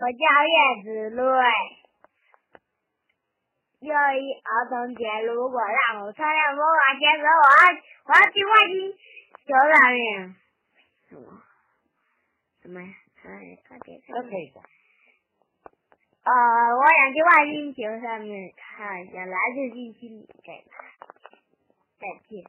[0.00, 1.20] 我叫叶子睿。
[3.80, 7.28] 六一儿童节，如果让我穿越魔法鞋，我要
[8.06, 8.96] 我要去外星
[9.44, 10.36] 球上面。
[11.06, 11.42] 什么？
[12.62, 12.80] 什么？
[12.80, 14.00] 哎，快点！
[14.08, 14.62] 都可以的。
[16.22, 16.32] 呃，
[16.74, 20.72] 我想去外星球上面看一下来自星星在哪。
[21.98, 22.42] 再见。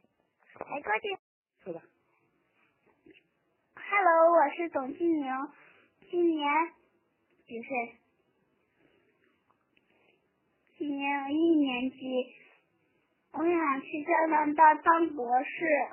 [0.70, 1.20] 来，快点。
[1.66, 1.82] 是的。
[3.76, 5.28] Hello，我是董静宁，
[6.10, 6.50] 今年
[7.52, 7.96] 几岁？
[10.78, 12.26] 今年一年级，
[13.34, 15.90] 我想去加拿大当博士。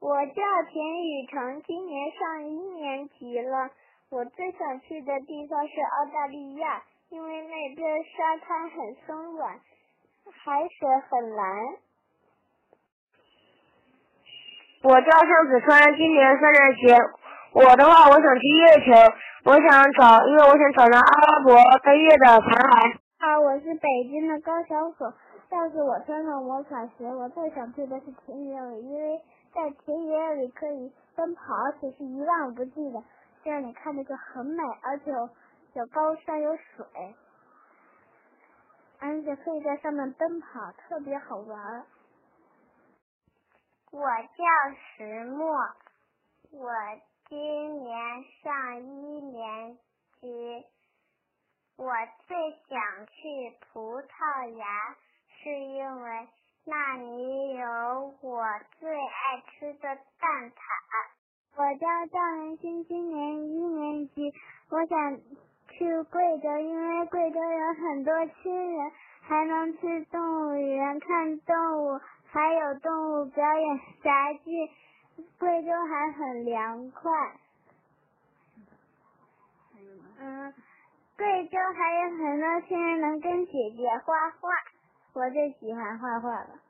[0.00, 3.70] 我叫田雨成，今年上一年级了。
[4.08, 9.60] 我最想去的地方是澳大利亚，因为那边沙滩很松软，
[10.32, 11.76] 海水很蓝。
[14.82, 17.19] 我叫向子川，今年三年级。
[17.52, 18.92] 我的话，我想去月球，
[19.44, 22.98] 我想找，因为我想找到阿拉伯飞月的残骸。
[23.18, 25.12] 好，我是北京的高小可。
[25.50, 29.20] 要是我穿上魔法鞋，我最想去的是田野里，因为
[29.52, 33.02] 在田野里可以奔跑，而且是一望无际的，
[33.42, 35.10] 这样你看着就很美，而且
[35.72, 36.86] 有高山有水，
[39.00, 41.82] 而且可以在上面奔跑，特别好玩。
[43.90, 44.44] 我叫
[44.96, 45.48] 石墨，
[46.52, 46.70] 我
[47.30, 47.38] 今
[47.84, 49.78] 年上一年
[50.20, 50.66] 级。
[51.76, 51.92] 我
[52.26, 52.36] 最
[52.68, 54.66] 想去葡萄牙，
[55.38, 56.28] 是因为
[56.66, 58.44] 那里有我
[58.80, 60.58] 最爱吃的蛋挞。
[61.54, 64.34] 我叫赵文新，今年一年级。
[64.68, 65.16] 我想
[65.68, 68.90] 去贵州，因为贵州有很多亲人，
[69.20, 71.56] 还能去动物园看动
[71.86, 74.68] 物，还有动物表演杂技。
[75.38, 77.40] 贵州还很凉快。
[80.18, 80.54] 嗯。
[81.16, 84.48] 贵州还有很多亲人能跟姐姐画画，
[85.12, 86.60] 我最喜欢画画了。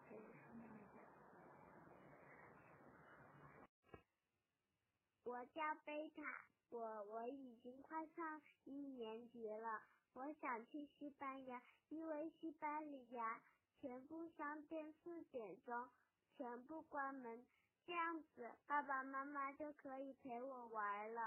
[5.22, 6.22] 我叫贝塔，
[6.70, 9.80] 我我已经快上一年级了。
[10.14, 13.40] 我想去西班牙，因为西班牙
[13.80, 15.88] 全部商店四点钟
[16.36, 17.46] 全部关门，
[17.90, 21.22] 这样子爸爸妈妈就可以陪我玩了。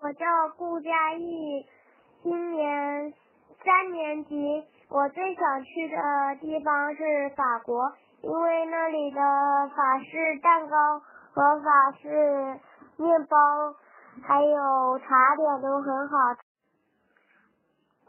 [0.00, 0.26] 我叫
[0.58, 1.66] 顾佳艺。
[2.22, 3.14] 今年
[3.64, 5.96] 三年级，我最想去的
[6.38, 9.20] 地方是法国，因为那里的
[9.74, 12.60] 法式蛋糕和法式
[12.98, 13.38] 面包
[14.22, 16.16] 还有茶点都很好。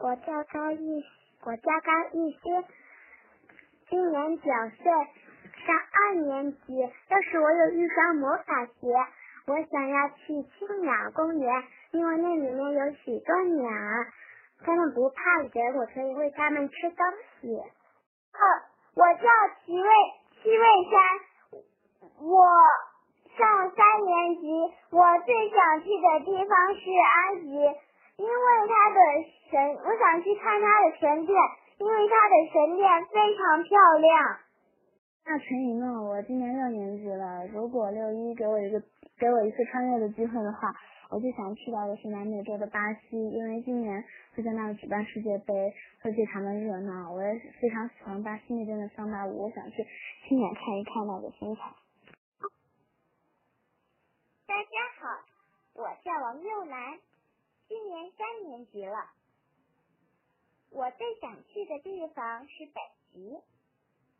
[0.00, 1.02] 我叫张艺，
[1.40, 2.64] 我叫张艺兴，
[3.88, 4.44] 今年九
[4.76, 4.92] 岁，
[5.66, 6.78] 上二年级。
[7.08, 8.88] 要是我有一双魔法鞋，
[9.46, 11.64] 我想要去青鸟公园。
[11.92, 13.70] 因为那里面有许多鸟，
[14.64, 17.06] 它们不怕人，我可以喂它们吃东
[17.40, 17.54] 西。
[17.54, 18.42] 哦，
[18.96, 19.30] 我叫
[19.64, 19.88] 齐卫
[20.42, 21.60] 齐卫山，
[22.20, 22.44] 我
[23.38, 27.46] 上三年级，我最想去的地方是埃及，
[28.16, 29.00] 因为它的
[29.50, 31.38] 神，我想去看它的神殿，
[31.78, 34.38] 因为它的神殿非常漂亮。
[35.26, 38.80] 那陈雨诺，我今年六年级了，如果六一给我一个
[39.18, 40.74] 给我一次穿越的机会的话。
[41.10, 44.04] 我最想去到的是南美洲的巴西，因为今年
[44.34, 47.12] 会在那里举办世界杯，会非常的热闹。
[47.12, 49.86] 我也非常喜欢巴西那边的桑巴舞，我想去
[50.26, 51.62] 亲眼看一看那个风采。
[54.46, 55.24] 大家好，
[55.74, 56.98] 我叫王佑兰，
[57.68, 58.96] 今年三年级了。
[60.70, 62.80] 我最想去的地方是北
[63.12, 63.38] 极，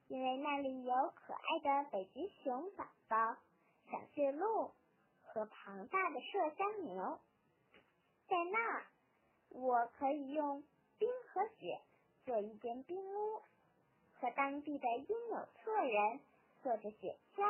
[0.08, 3.36] 因为那里有可爱的北极熊宝宝、
[3.90, 4.72] 小驯鹿。
[5.26, 7.18] 和庞大的麝香牛，
[8.28, 8.86] 在那儿
[9.50, 10.62] 我可以用
[10.96, 11.80] 冰和雪
[12.24, 13.42] 做一间冰屋，
[14.12, 16.20] 和当地的因纽特人
[16.62, 17.42] 坐着雪橇，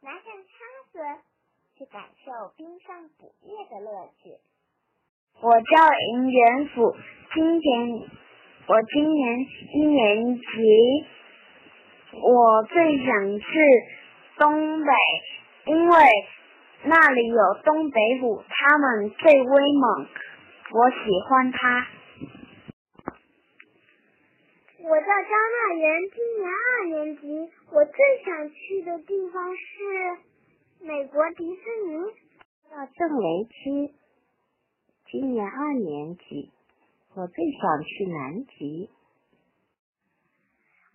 [0.00, 0.58] 拿上叉
[0.90, 1.22] 子
[1.76, 4.36] 去感受冰上捕猎的乐趣。
[5.40, 6.96] 我叫林元甫，
[7.32, 8.10] 今年
[8.66, 9.38] 我今年
[9.72, 10.42] 一年级，
[12.12, 13.46] 我最想去
[14.38, 14.92] 东北，
[15.66, 15.96] 因为。
[16.82, 20.06] 那里有东北虎，他们最威猛，
[20.72, 20.96] 我喜
[21.28, 21.86] 欢它。
[24.78, 32.00] 我叫张娜媛，今年二年级，我最想去的地方是美国迪士尼。
[32.70, 33.92] 叫郑维清，
[35.10, 36.50] 今年二年级，
[37.14, 38.88] 我最想去南极。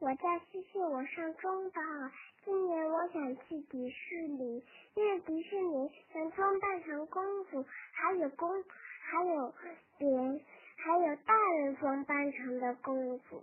[0.02, 2.12] 我叫西西，我上中班了。
[2.44, 4.62] 今年我想去迪士尼，
[4.94, 9.54] 因为迪士尼能装扮成公主，还有公，还有
[9.98, 10.08] 别
[10.76, 13.42] 还有大人装扮成的公主。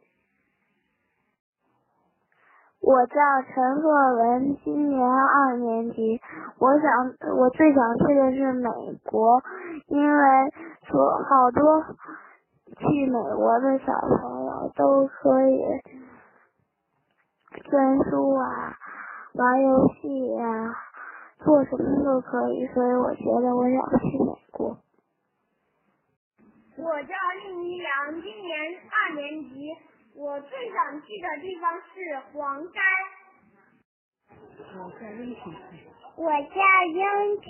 [2.81, 6.21] 我叫陈若文，今年二年级。
[6.59, 8.69] 我想，我最想去的是美
[9.05, 9.43] 国，
[9.87, 10.53] 因为
[10.87, 11.83] 说好多
[12.77, 15.63] 去美国的小朋友都可以
[17.73, 18.77] 看书啊，
[19.33, 20.77] 玩游戏呀，
[21.43, 24.77] 做什么都可以，所以我觉得我想去美国。
[26.77, 28.53] 我叫厉一阳，今年
[28.91, 29.73] 二年级。
[30.15, 32.75] 我最想去的地方是黄山。
[34.77, 35.41] 我叫殷晴。
[36.17, 36.61] 我叫
[36.93, 37.49] 殷晴，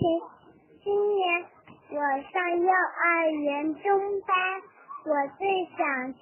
[0.84, 1.44] 今年
[1.90, 1.98] 我
[2.30, 4.62] 上幼儿园中班。
[5.04, 6.20] 我最想去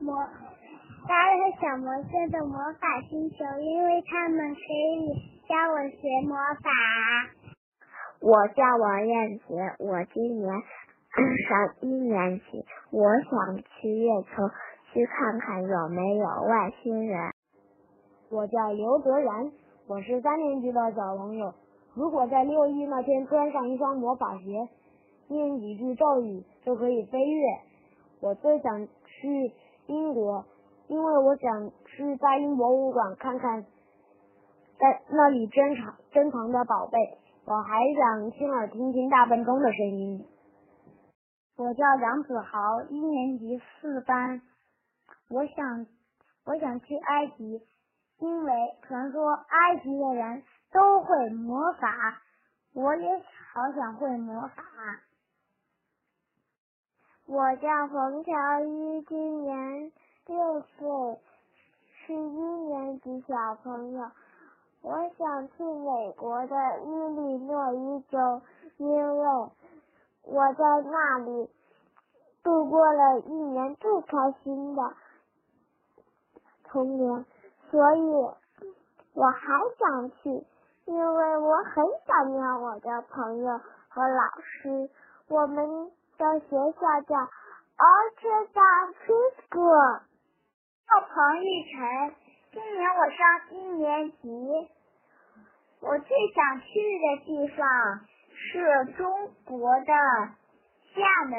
[0.00, 0.28] 魔
[1.08, 5.12] 达尔小魔仙的魔法星球，因为他们可以
[5.48, 6.70] 教我学魔法。
[8.20, 10.52] 我叫王艳杰，我今年
[11.48, 14.48] 上一年级，我想去月球。
[14.92, 17.30] 去看看有没有外星人。
[18.28, 19.52] 我叫刘德然，
[19.86, 21.54] 我是三年级的小朋友。
[21.94, 24.68] 如果在六一那天穿上一双魔法鞋，
[25.28, 27.44] 念几句咒语就可以飞跃。
[28.20, 29.52] 我最想去
[29.86, 30.44] 英国，
[30.90, 33.62] 因为我想去大英博物馆看看，
[34.76, 36.98] 在那里珍藏珍藏的宝贝。
[37.44, 40.26] 我还想亲耳听听大笨钟的声音。
[41.56, 44.42] 我叫杨子豪，一年级四班。
[45.28, 45.86] 我想，
[46.44, 47.62] 我想去埃及，
[48.18, 48.52] 因为
[48.82, 52.20] 传说埃及的人都会魔法，
[52.74, 53.08] 我也
[53.52, 54.64] 好想会魔法。
[57.28, 59.92] 我叫冯乔一，今年
[60.30, 61.18] 六岁，
[62.06, 64.08] 是一年级小朋友。
[64.80, 68.40] 我想去美国的伊利诺伊州，
[68.76, 69.50] 因为
[70.22, 71.50] 我在那里
[72.44, 74.82] 度过了一年最开心的。
[76.68, 77.26] 童年，
[77.68, 78.00] 所以
[79.14, 80.46] 我还想去，
[80.84, 84.88] 因为我很想念我的朋友和老师。
[85.28, 87.16] 我们的学校叫
[87.76, 88.48] Orchard
[88.94, 90.00] Preschool。
[90.90, 92.14] 叫彭玉晨，
[92.50, 93.20] 今年我上
[93.52, 94.28] 一年级。
[95.80, 96.66] 我最想去
[96.98, 98.00] 的地方
[98.34, 99.94] 是中国的
[100.92, 101.38] 厦门，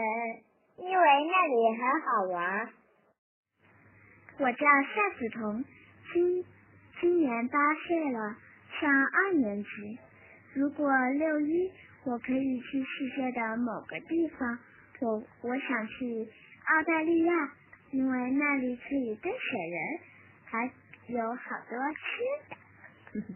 [0.77, 2.69] 因为那里很好玩。
[4.39, 5.65] 我叫夏子彤，
[6.13, 6.45] 今
[7.01, 8.37] 今年八岁了，
[8.79, 9.99] 上二年级。
[10.55, 11.69] 如果六一
[12.05, 14.57] 我可以去世界的某个地方，
[15.01, 16.25] 我我想去
[16.67, 17.33] 澳大利亚，
[17.91, 19.99] 因为那里可以堆雪人，
[20.45, 20.71] 还
[21.07, 23.35] 有好多吃的。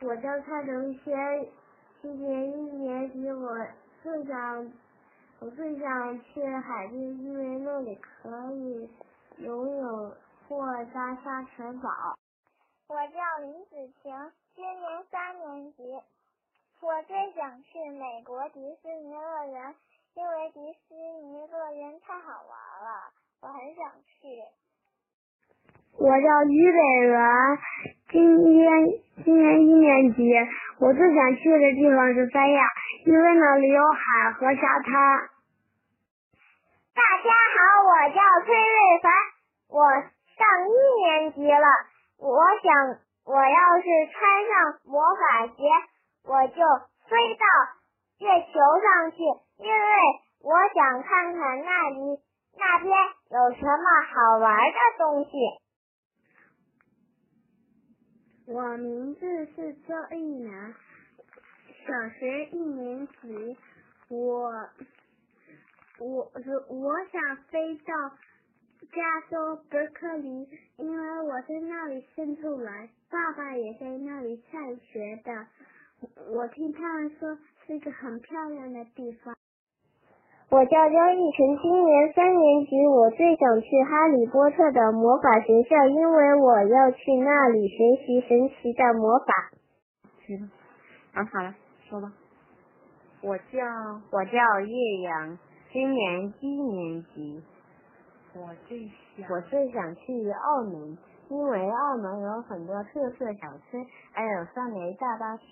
[0.06, 1.48] 我叫蔡成轩，
[2.02, 3.66] 今年一年级，我
[4.02, 4.72] 最想
[5.40, 8.90] 我最想去海边，因为那里可以。
[9.38, 10.14] 游泳
[10.46, 11.88] 或搭沙城堡。
[12.88, 14.12] 我叫林子晴，
[14.54, 15.82] 今年三年级。
[16.82, 19.74] 我最想去美国迪士尼乐园，
[20.14, 22.52] 因为迪士尼乐园太好玩
[22.82, 23.12] 了，
[23.42, 24.42] 我很想去。
[25.98, 27.18] 我叫于北元，
[28.10, 28.64] 今天
[29.24, 30.32] 今年一年级。
[30.80, 32.62] 我最想去的地方是三亚，
[33.06, 34.92] 因为那里有海和沙滩。
[36.94, 39.12] 大家好，我叫崔瑞凡，
[39.68, 39.90] 我
[40.36, 40.74] 上一
[41.04, 41.66] 年级了。
[42.18, 45.62] 我想，我要是穿上魔法鞋，
[46.24, 46.60] 我就
[47.08, 47.44] 飞到
[48.20, 49.16] 月球上去，
[49.56, 49.80] 因为
[50.42, 52.20] 我想看看那里
[52.56, 52.92] 那边
[53.30, 55.30] 有什么好玩的东西。
[58.46, 60.74] 我名字是周一楠，
[61.86, 63.56] 小学一年级，
[64.10, 64.68] 我。
[66.02, 66.32] 我
[66.70, 67.92] 我想飞到
[68.90, 70.48] 加州伯克利，
[70.78, 75.46] 因为我在那里生出来，爸爸也在那里上学的。
[76.32, 77.36] 我听他们说
[77.70, 79.32] 是一个很漂亮的地方。
[80.50, 89.52] 我叫张逸晨，今年三年级，我最想去哈利波特的魔法学校，因为我要去那里学习神奇的魔法。
[90.26, 90.50] 行，
[91.14, 91.54] 啊好了，
[91.88, 92.12] 说吧。
[93.22, 93.62] 我叫
[94.10, 95.38] 我叫叶阳。
[95.72, 97.40] 今年一年级，
[98.34, 100.98] 我最想我最想去澳门，
[101.28, 103.78] 因为澳门有很多特色小吃，
[104.10, 105.44] 还有酸梅大巴士，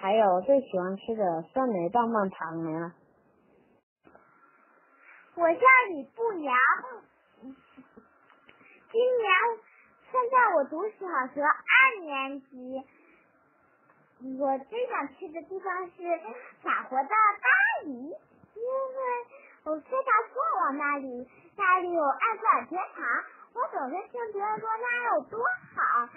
[0.00, 2.92] 还有最喜欢吃的酸梅棒棒糖呢。
[5.34, 6.56] 我叫李步阳，
[7.42, 9.28] 今年
[10.10, 12.80] 现在我读小学二年级，
[14.38, 15.92] 我最想去的地方是
[16.62, 19.02] 法国的巴黎，因为
[19.64, 25.40] 我非常向往那里，那里有埃菲尔铁塔，我总是听别人说那有多
[25.74, 26.08] 好。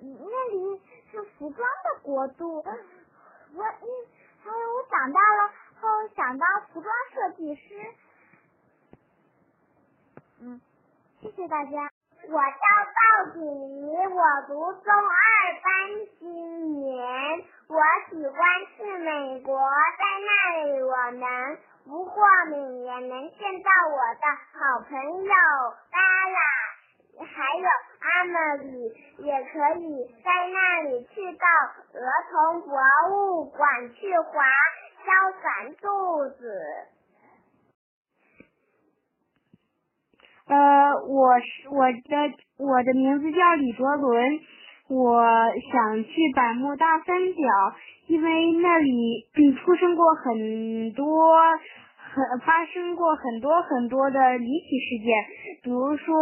[0.00, 2.62] 那里是服装的国度，
[3.54, 3.88] 我嗯，
[4.44, 5.50] 还有我长大了
[5.80, 7.94] 后想当服装设计师。
[10.40, 10.60] 嗯，
[11.20, 11.90] 谢谢大家。
[12.30, 12.42] 我叫
[12.94, 18.36] 赵锦怡，我读中二班今年，我喜欢
[18.76, 19.58] 去美国，
[19.98, 25.32] 在那里我能不过敏，也能见到我的好朋友
[25.90, 25.98] 巴
[26.28, 26.38] 拉，
[27.18, 27.66] 还有
[28.00, 31.46] 阿玛里，也可以在那里去到
[31.98, 32.78] 儿童博
[33.10, 34.44] 物馆去滑
[35.04, 35.06] 消
[35.42, 36.42] 散肚子。
[40.46, 40.56] 呃，
[41.06, 44.40] 我是我的我的名字叫李卓伦，
[44.88, 45.22] 我
[45.70, 49.28] 想去百慕大三角，因为那里
[49.62, 51.36] 出生过很多
[52.18, 55.24] 很发生过很多很多的离奇事件，
[55.62, 56.16] 比如说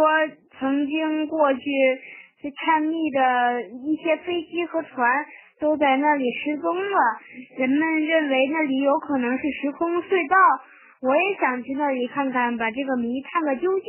[0.59, 1.61] 曾经过去
[2.39, 5.25] 去探秘的一些飞机和船
[5.59, 6.99] 都在那里失踪了，
[7.57, 10.37] 人们认为那里有可能是时空隧道。
[11.01, 13.87] 我也想去那里看看，把这个谜探个究竟。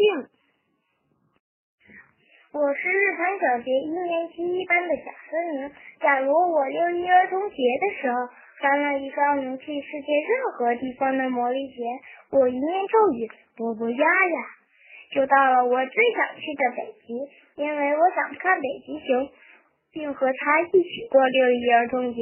[2.53, 5.71] 我是日坛小学一年级一班的贾思明。
[6.01, 8.17] 假如我六一儿童节的时候
[8.61, 11.83] 穿了一双能去世界任何地方的魔力鞋，
[12.31, 14.39] 我一念咒语，波波呀呀，
[15.15, 19.31] 就到了我最想去的北极，因为我想看北极熊，
[19.93, 22.21] 并和他一起过六一儿童节。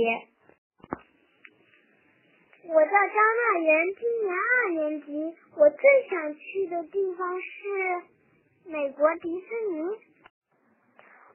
[2.69, 5.35] 我叫张娜媛，今年二年级。
[5.57, 9.89] 我最想去的地方是美国迪士尼。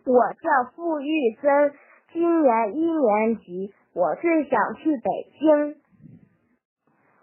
[0.05, 1.73] 我叫付玉森，
[2.11, 3.73] 今年一年级。
[3.93, 5.81] 我最想去北京。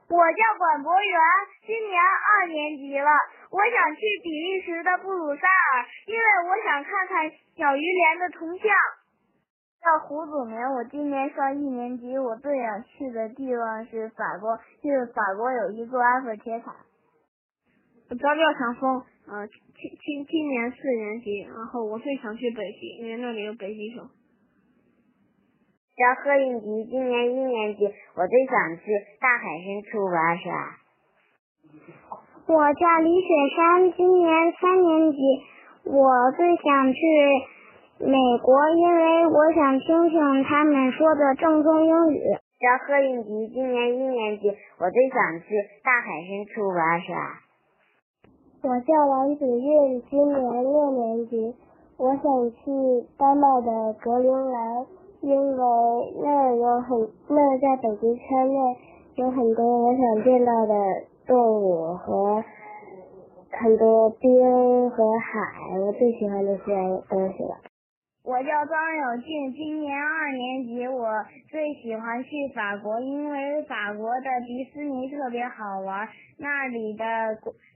[0.09, 1.21] 我叫管博源，
[1.67, 3.11] 今年二年级了。
[3.51, 8.69] 我想去比利时的布鲁塞尔，因为我想看看小鱼莲的铜像。
[9.81, 16.75] 叫胡祖明，我今年上一年级，我最想去的地方是法国，因为法国有一座埃菲尔铁塔。
[18.11, 24.09] 我叫廖长峰，呃，今今今年四年级，然后我最想去北极，因为那里有北极熊。
[25.99, 28.83] 叫贺应吉，今年一年级，我最想去
[29.21, 30.79] 大海深处玩耍。
[32.47, 33.27] 我叫李雪
[33.57, 35.19] 山，今年三年级，
[35.91, 36.99] 我最想去。
[37.99, 38.15] 美
[38.45, 42.21] 国，因为我想听听他们说的正宗英语。
[42.59, 45.47] 叫贺应吉，今年一年级，我最想去
[45.83, 47.43] 大海深处玩耍。
[48.63, 51.55] 我叫王子韵，今年六年级，
[51.97, 54.87] 我想去丹麦的格陵兰，
[55.21, 55.59] 因为
[56.23, 58.77] 那有很那在北极圈内
[59.17, 60.75] 有很多我想见到的
[61.27, 62.43] 动物和
[63.51, 66.63] 很多冰和海，我最喜欢这些
[67.09, 67.57] 东西了。
[68.23, 70.87] 我叫张有庆，今年二年级。
[70.87, 71.09] 我
[71.51, 76.07] 最喜欢去法国，因为法国的迪士尼特别好玩，
[76.39, 77.05] 那里的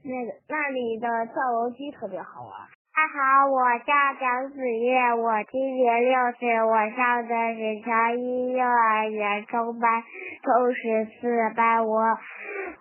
[0.03, 2.51] 那个那里的跳楼机特别好玩。
[2.95, 10.03] 大家好，我叫蒋子月，我今年六岁，我上的是乔一幼儿园中班
[10.43, 11.83] 中十四班。
[11.87, 12.15] 我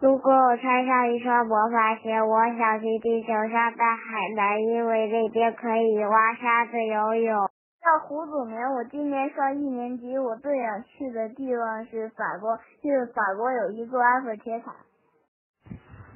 [0.00, 7.48] 如果我穿上一双魔法鞋，我想去地球上的海南，因为那边可以挖沙子游泳。
[7.80, 14.74] 叫胡祖明，我今年上一年级，我最想去的地方是法国，因为法国有一座埃菲尔铁塔。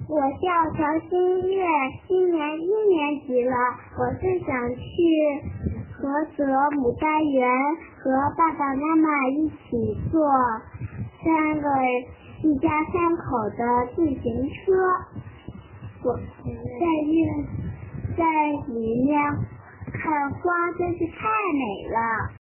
[0.09, 0.47] 我叫
[0.77, 1.67] 乔新月，
[2.07, 3.57] 今年一年级了，
[3.99, 4.47] 我最想
[4.77, 4.83] 去
[5.99, 6.45] 菏泽
[6.77, 7.51] 牡丹园
[7.99, 10.31] 和爸爸妈妈一起坐
[11.25, 11.69] 三个
[12.45, 14.79] 一家三口的自行车，
[16.05, 17.45] 我在运
[18.17, 18.23] 在
[18.73, 19.19] 里面。
[19.93, 20.37] 看花
[20.79, 22.46] 真是太美了。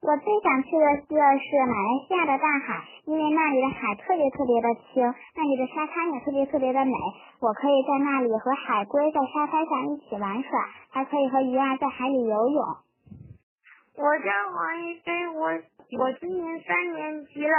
[0.00, 5.04] 我最想去的是马来西亚的大海，因为那里的海特别特别的清，
[5.36, 6.92] 那里的沙滩也特别特别的美。
[7.38, 12.64] 我可以在那里和海龟在沙滩上一起玩耍，还可以和鱼儿在海里游泳。
[13.98, 15.52] 我叫黄一飞，我
[16.00, 17.54] 我今年三年级了。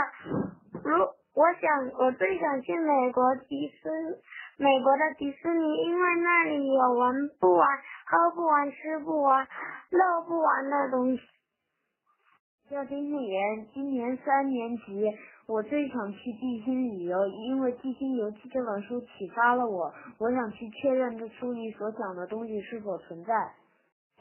[0.84, 0.98] 如
[1.38, 1.70] 我想，
[2.00, 4.18] 我最想去美国迪斯。
[4.58, 7.68] 美国的迪士尼，因为那里有玩不完、
[8.06, 9.48] 喝不完、吃不完、
[9.92, 11.22] 乐不完的东西。
[12.72, 15.04] 叫丁庆元，今年三年级，
[15.46, 23.34] 我最想去地心旅游，因为《地心游记》这本书启发了我，我想去确认这书里所讲的东西是否存在。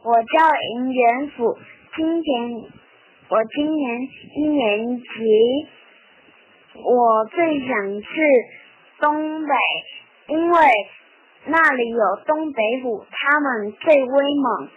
[0.03, 0.29] 我叫
[0.75, 1.57] 银元甫，
[1.95, 2.65] 今年
[3.29, 4.01] 我今年
[4.35, 5.07] 一年级，
[6.75, 8.09] 我最想去
[9.01, 9.55] 东北，
[10.27, 10.59] 因为
[11.47, 14.69] 那里有东北虎，他们最威猛，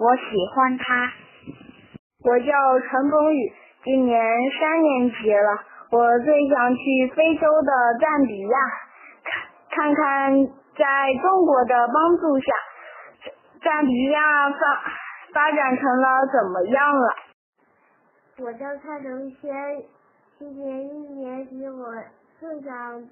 [0.00, 1.12] 我喜欢它。
[2.24, 3.52] 我叫陈鹏宇，
[3.84, 4.18] 今年
[4.58, 8.58] 三年级了，我最想去非洲的赞比亚，
[9.70, 10.32] 看看看
[10.74, 12.50] 在中国的帮助下，
[13.62, 14.56] 赞比亚发
[15.34, 17.14] 发展成了怎么样了。
[18.38, 19.84] 我叫蔡成轩，
[20.38, 21.92] 今年一年级，我
[22.40, 23.06] 最想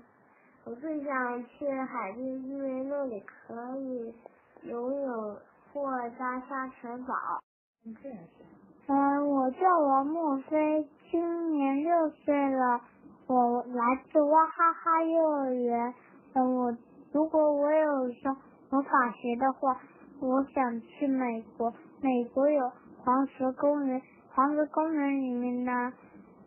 [0.65, 4.15] 我最想去海边，因为那里可以
[4.63, 5.37] 游泳
[5.71, 7.15] 或搭沙城堡。
[8.89, 12.81] 嗯，我叫王墨飞，今年六岁了，
[13.29, 15.95] 我来自娃哈哈幼儿园。
[16.35, 16.77] 嗯，我
[17.13, 18.37] 如果我有双
[18.71, 19.81] 魔法鞋的话，
[20.21, 21.73] 我想去美国。
[22.01, 22.73] 美国有
[23.05, 24.03] 黄石公园。
[24.35, 25.93] 黄石公园里面呢，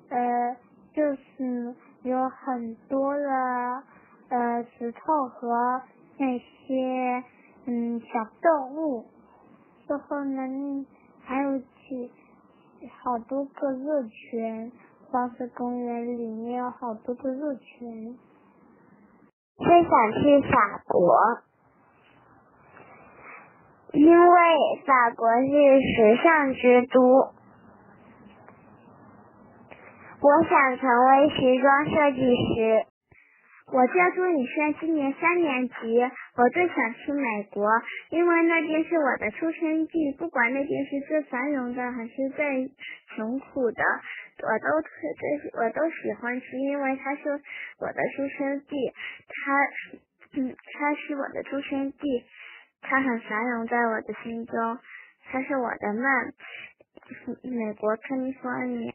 [0.09, 0.57] 呃，
[0.93, 3.83] 就是有很多的
[4.29, 5.81] 呃石头和
[6.17, 7.23] 那些
[7.65, 9.05] 嗯小动物，
[9.87, 10.85] 之后呢
[11.23, 12.09] 还有去
[13.01, 14.71] 好多个热泉，
[15.09, 18.17] 黄石公园里面有好多个热泉。
[19.57, 21.17] 最想去法国，
[23.93, 24.37] 因为
[24.85, 27.01] 法国是时尚之都。
[30.21, 32.85] 我想成为时装设计师。
[33.71, 35.99] 我叫朱雨轩，今年三年级。
[36.37, 37.67] 我最想去美国，
[38.11, 40.11] 因为那边是我的出生地。
[40.19, 42.71] 不管那边是最繁荣的还是最
[43.15, 43.83] 穷苦的，
[44.43, 47.29] 我都特最我都喜欢去，因为它是
[47.79, 48.93] 我的出生地。
[49.29, 52.23] 它嗯，它是我的出生地，
[52.81, 54.77] 它很繁荣在我的心中。
[55.27, 56.03] 它是我的梦，
[57.41, 58.93] 美国 California。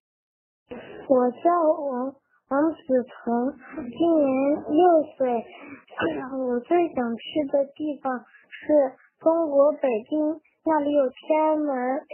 [1.08, 1.50] 我叫
[1.90, 2.14] 王
[2.50, 3.56] 王子成，
[3.96, 5.46] 今年六岁。
[6.36, 12.06] 我最想去的地方是中国北京，那里有天安门。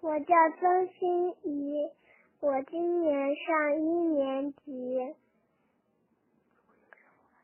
[0.00, 1.90] 我叫曾欣怡，
[2.40, 5.14] 我今年上一年级。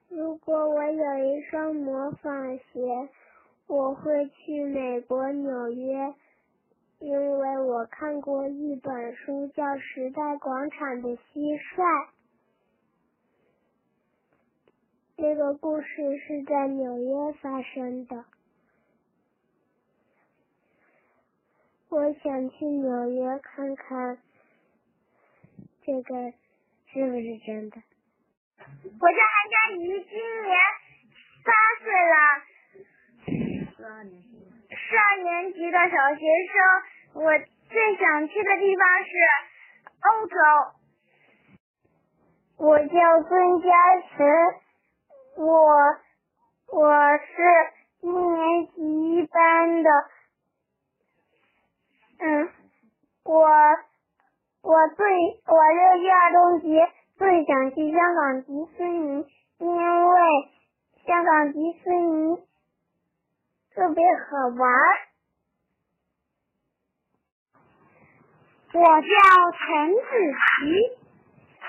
[0.09, 2.31] 如果我有一双魔法
[2.73, 3.11] 鞋，
[3.67, 6.15] 我会去美国纽约。
[7.05, 11.21] 因为我看过一本书，叫《时代广场的蟋
[11.61, 11.83] 蟀》，
[15.19, 18.25] 这个故事是在纽约发生的。
[21.91, 24.19] 我想去纽约看看，
[25.83, 26.33] 这个
[26.87, 27.83] 是不是真的？
[28.59, 30.57] 我叫韩佳怡，今年
[31.45, 32.17] 八岁了，
[33.77, 36.94] 十二年级，十二年级的小学生。
[37.15, 37.31] 我
[37.69, 39.11] 最想去的地方是
[40.03, 40.37] 欧洲。
[42.57, 43.69] 我叫孙嘉
[44.01, 44.25] 慈，
[45.37, 45.53] 我
[46.73, 47.33] 我是
[48.01, 49.91] 一年级一班的。
[52.19, 52.49] 嗯，
[53.25, 53.49] 我
[54.63, 55.07] 我最
[55.47, 59.27] 我六一儿童节最想去香港迪士尼，
[59.59, 60.19] 因为
[61.07, 62.37] 香港迪士尼
[63.75, 64.71] 特别好玩。
[68.75, 69.07] 我叫
[69.55, 70.03] 陈子
[70.43, 70.67] 琪，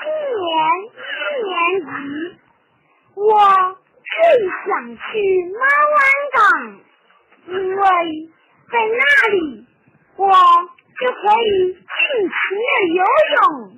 [0.02, 0.10] 今
[0.42, 0.50] 年
[1.30, 1.54] 一年
[1.86, 1.94] 级。
[3.14, 3.30] 我
[4.02, 4.10] 最
[4.66, 4.66] 想
[4.98, 5.00] 去
[5.54, 5.62] 猫
[5.94, 5.98] 湾
[6.34, 6.42] 港，
[7.46, 7.86] 因为
[8.72, 8.98] 在那
[9.34, 9.38] 里
[10.18, 11.86] 我就可以尽
[12.26, 13.78] 情的游泳，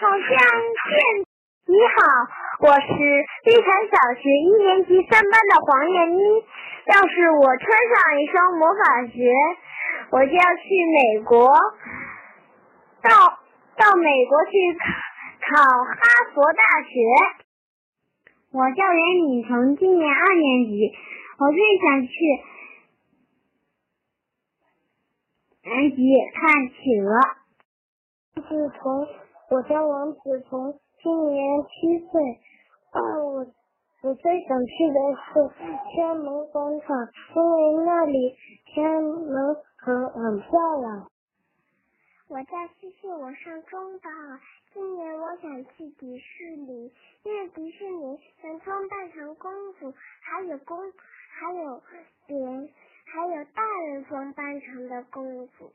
[0.00, 0.96] 好像现。
[1.66, 2.00] 你好，
[2.60, 2.88] 我是
[3.44, 6.20] 绿潭小学一年级三班的黄燕妮。
[6.86, 9.20] 要是我穿上一双魔法鞋，
[10.12, 11.52] 我就要去美国。
[13.04, 13.10] 到
[13.76, 14.80] 到美国去考
[15.44, 15.92] 考哈
[16.32, 16.96] 佛大学。
[18.50, 20.90] 我叫袁敏成，今年二年级。
[21.38, 22.14] 我最想去
[25.64, 25.96] 南极
[26.32, 27.12] 看企鹅。
[28.40, 29.06] 子彤，
[29.50, 32.40] 我叫王子彤，今年七岁。
[32.92, 33.46] 啊，我
[34.02, 35.52] 我最想去的是
[35.90, 36.96] 天安门广场，
[37.34, 40.48] 因为那里天安门很很漂
[40.80, 41.10] 亮。
[42.26, 44.40] 我叫西西，我上中班了。
[44.72, 46.90] 今年我想去迪士尼，
[47.22, 51.82] 因为迪士尼能装扮成公主，还有公，还有
[52.26, 52.34] 别，
[53.04, 55.70] 还有大人装扮成的公主。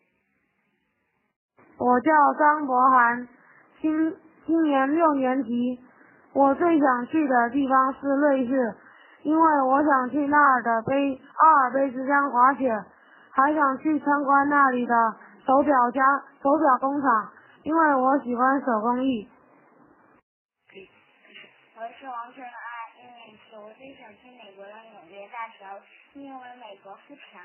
[1.77, 3.27] 我叫张博涵，
[3.79, 5.79] 今今年六年级。
[6.33, 8.75] 我最想去的地方是瑞士，
[9.21, 12.83] 因为我想去那儿的杯阿尔卑斯山滑雪，
[13.29, 15.15] 还想去参观那里的。
[15.49, 15.99] 手表家
[16.43, 17.33] 手表工厂，
[17.63, 19.27] 因为我喜欢手工艺。
[21.75, 22.53] 我是王春安，
[23.01, 25.81] 一年级，我最想去美国的纽约大桥，
[26.13, 27.41] 因为美国富强。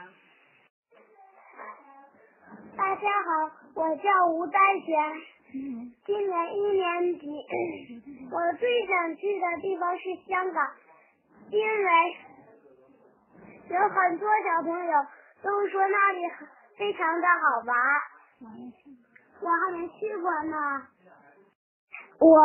[2.76, 5.22] 大家好，我叫吴丹璇，
[6.04, 7.26] 今年一年级。
[8.30, 10.70] 我最想去的地方是香港，
[11.48, 12.16] 因为
[13.70, 14.92] 有很多小朋友
[15.42, 16.20] 都说那里
[16.76, 17.76] 非常的好玩。
[19.40, 20.82] 我还没去过呢。
[22.18, 22.38] 我，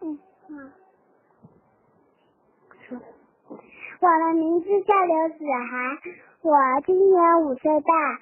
[0.00, 0.72] 嗯嗯，
[2.88, 3.00] 说，
[4.00, 5.98] 我的名字叫刘子涵，
[6.42, 8.18] 我今年五岁半。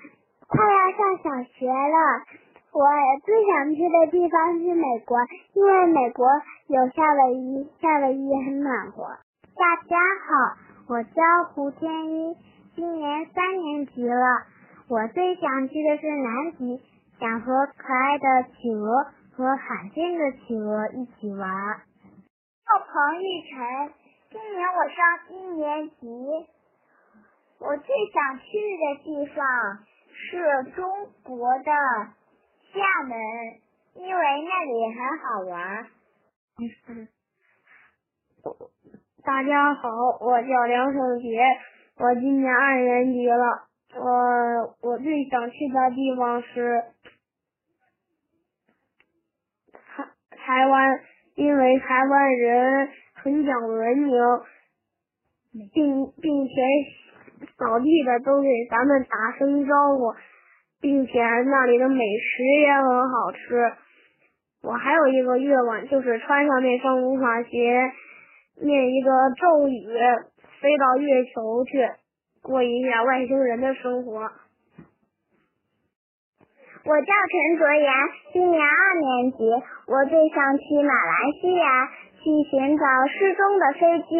[0.48, 2.24] 快要上小学了，
[2.72, 2.84] 我
[3.24, 5.18] 最想去的地方是美国，
[5.52, 6.26] 因为美国
[6.66, 9.16] 有夏威夷，夏威夷很暖和。
[9.54, 10.56] 大家好，
[10.88, 12.36] 我叫胡天一，
[12.74, 14.42] 今年三年级了。
[14.90, 16.82] 我最想去的是南极，
[17.20, 21.48] 想和可爱的企鹅和罕见的企鹅一起玩。
[22.66, 23.94] 叫彭玉晨，
[24.32, 24.98] 今年我上
[25.30, 26.08] 一年级，
[27.60, 28.42] 我最想去
[28.76, 29.46] 的地方。
[30.12, 31.70] 是中国的
[32.74, 33.16] 厦门，
[33.94, 35.86] 因为那里很好玩。
[39.22, 39.88] 大家好，
[40.20, 41.40] 我叫梁胜杰，
[41.96, 43.69] 我今年二年级了。
[43.96, 46.82] 我我最想去的地方是
[49.72, 51.00] 台台湾，
[51.34, 54.12] 因为台湾人很讲文明，
[55.72, 56.52] 并并且。
[57.56, 60.14] 扫地的都给咱们打声招呼，
[60.78, 63.72] 并且那里的美食也很好吃。
[64.62, 67.92] 我还有一个愿望，就是穿上那双魔法鞋，
[68.62, 69.86] 念一个咒语，
[70.60, 71.78] 飞到月球去，
[72.42, 74.30] 过一下外星人的生活。
[76.82, 77.92] 我叫陈卓妍，
[78.32, 79.44] 今年二年级，
[79.86, 84.16] 我最想去马来西亚，去寻找失踪的飞机。